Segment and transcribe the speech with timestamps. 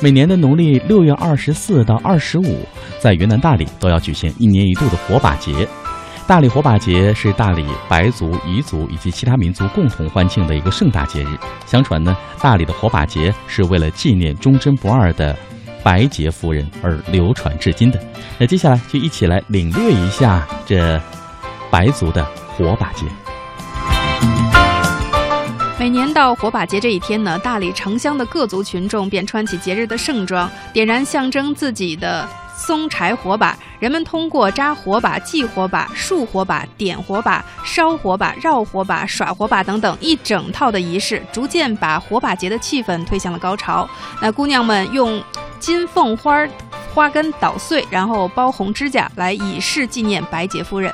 [0.00, 2.64] 每年的农历六月二十四到二十五，
[3.00, 5.68] 在云南大理都要举行一年一度的火把节。
[6.24, 11.28] 大理火把节是大理白族、彝族以及其他民族共同欢庆的一个盛大节日。
[11.66, 15.36] 相传呢，大理的火把节是为了纪念忠贞不二的
[15.82, 17.98] 白洁夫人而流传至今的。
[18.38, 21.00] 那接下来就一起来领略一下这
[21.70, 22.24] 白族的
[22.56, 23.04] 火把节。
[25.88, 32.28] 每年到火把节这一天呢，大理城乡的各族群众便穿起节日的盛装，点燃象征自己的。
[32.54, 43.88] 松柴火把，人们通过扎火把、系火把、竖火把、点火把、烧火把、绕火把、耍火把等等一整套的仪式，逐渐把火把节的气氛推向了高潮。
[44.20, 45.18] 那姑娘们用
[45.58, 46.46] 金凤花
[46.92, 50.92] 花根捣碎，然后包红指甲，来以示纪念白洁夫人。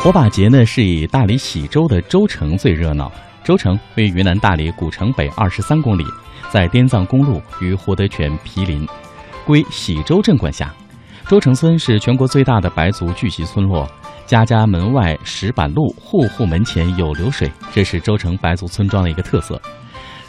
[0.00, 3.10] 火把节呢，是以大理喜洲的洲城最热闹。
[3.44, 6.04] 洲城位于云南大理古城北二十三公里，
[6.50, 8.86] 在滇藏公路与活德泉毗邻。
[9.44, 10.72] 归喜洲镇管辖，
[11.26, 13.90] 州城村是全国最大的白族聚集村落，
[14.24, 19.60] 家家门外石板路，户户门前有流水，这是州城白族村庄的一个特色。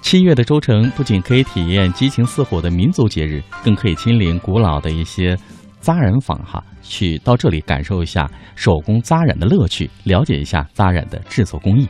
[0.00, 5.38] 七月的州城不仅可以体验激情似火的民族节日，更可以亲临古老的一些
[5.82, 11.86] 扎染坊哈，去到这里感受一下手工扎染的乐趣，了解一下扎染的制作工艺。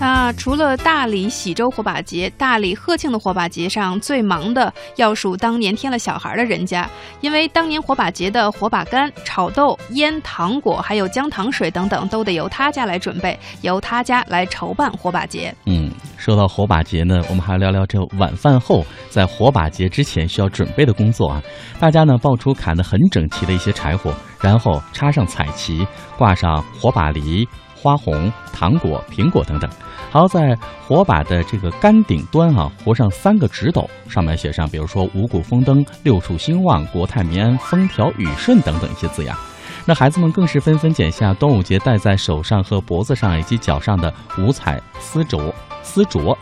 [0.00, 6.90] 那除了大理喜洲火把节，大理鹤庆的火把节上最忙的要数当年添了小孩的人家，
[7.20, 15.54] 因为当年火把节的火把干、炒豆、腌糖果，还有姜糖水等等，都得由他家来准备，由他家来筹办火把节。
[15.66, 21.40] 嗯，说到火把节呢，我们还聊聊这晚饭后在火把节之前需要准备的工作啊。
[21.78, 25.86] 大家呢抱出砍得很整齐的一些柴火，然后插上彩旗，
[26.18, 27.46] 挂上火把梨。
[27.82, 29.68] 花红、糖果、苹果等等，
[30.12, 39.36] 还要在火把的这个杆顶端啊，糊上三个纸斗，上面写上，比如说五谷丰登、六畜兴旺、国泰民安、风调雨顺等等一些字样。
[39.84, 46.36] 那孩子们更是纷纷剪下端午节戴在手上和脖子上以及脚上的五彩丝镯，丝镯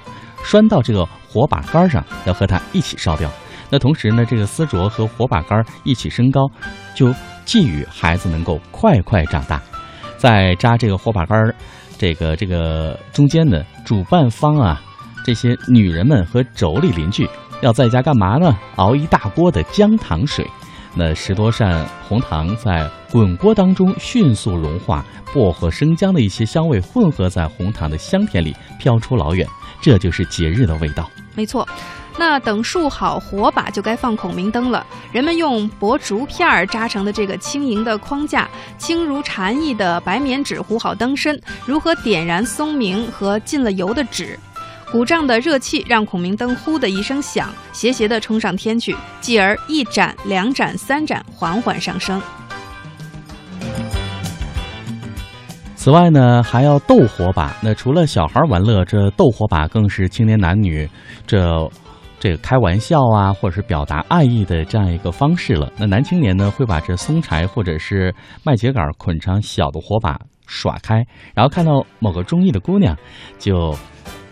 [0.45, 3.31] 拴到这个火把杆上，要和它一起烧掉。
[3.71, 6.47] 那同时呢，这个丝镯和火把杆一起升高，
[6.95, 7.15] 就
[7.47, 9.59] 寄予孩子能够快快长大。
[10.21, 11.55] 在扎这个火把杆儿，
[11.97, 14.79] 这个这个中间呢，主办方啊，
[15.25, 17.27] 这些女人们和妯娌邻居
[17.63, 18.55] 要在家干嘛呢？
[18.77, 20.47] 熬一大锅的姜糖水，
[20.95, 29.49] 那十多扇红糖在滚锅当中迅速融化，薄荷、生姜的一些香味混合在红糖的香甜里飘出老远，
[29.81, 31.09] 这就是节日的味道。
[31.35, 31.67] 没错。
[32.19, 34.85] 那等竖好火把，就该放孔明灯了。
[35.11, 41.41] 人们用薄竹片儿扎成的这个轻盈的框架，轻如蝉翼的白棉纸糊好灯身。
[41.65, 44.39] 如何点燃松明和进了油的纸？
[44.93, 52.21] 鼓胀的热气让孔明灯“呼”的一声响，斜斜地冲上天去，继而一盏、两盏、三盏，缓缓上升。
[55.77, 57.57] 此外呢，还要斗火把。
[57.63, 60.87] 那除了小孩玩乐，这斗火把更是青年男女
[61.27, 61.71] 这。
[62.21, 65.73] 这个开玩笑啊，或者是表达爱意的这样一个方式了。
[65.79, 68.15] 那男青年呢，会把这松柴或者是
[68.45, 71.03] 麦秸秆捆成小的火把耍开，
[71.35, 72.95] 然后看到某个中意的姑娘，
[73.39, 73.75] 就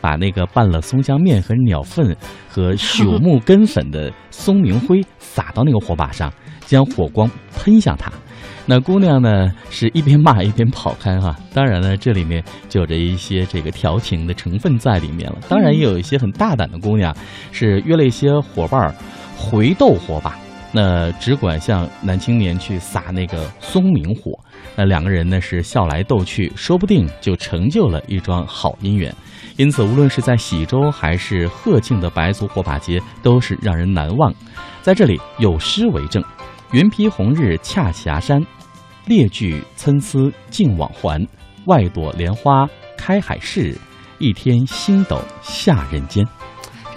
[0.03, 2.15] 把那个拌了松香面和鸟粪
[2.49, 6.31] 和朽木根粉的松明灰撒到那个火把上，
[6.67, 8.13] 将火光喷向她。
[8.71, 11.35] 那姑娘呢，是一边骂一边跑开哈。
[11.55, 15.39] 当然呢，这里面就有着一些这个调情的成分在里面了。
[15.49, 17.17] 当然，也有一些很大胆的姑娘，
[17.51, 18.95] 是约了一些伙伴儿
[19.35, 20.37] 回斗火把，
[20.71, 24.39] 那只管向男青年去撒那个松明火。
[24.77, 29.11] 那两个人呢是笑来斗去，说不定就成就了一桩好姻缘。
[29.57, 34.31] 因此，无论是在喜洲还是贺庆的白族火把节，都是让人难忘。
[34.83, 36.23] 在这里有诗为证
[36.73, 38.45] ：“云披红日恰霞山。”
[39.07, 41.27] 列句参差尽往还，
[41.65, 43.75] 外朵莲花开海市，
[44.19, 46.27] 一天星斗下人间。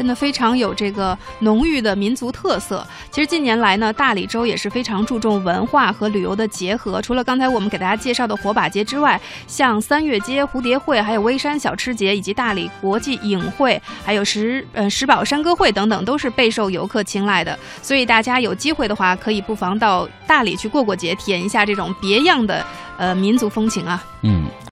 [0.01, 2.83] 真的非常有这个浓郁的民族特色。
[3.11, 6.99] 其实近年来呢，大理州也是非常注重文化和旅游的结合。
[6.99, 17.55] 除了刚才我们给大家介绍的火把节之外，像三月街、蝴蝶会，还有微山小吃节，以及大理国际影会，还有石呃石宝山歌会等等，都是备受游客青睐的。
[17.83, 22.65] 所以大家有机会的话，可以不妨到大理去过过节，体验一下这种别样的
[22.97, 24.03] 呃民族风情啊。
[24.23, 24.47] 嗯。